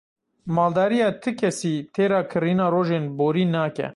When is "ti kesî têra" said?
1.21-2.21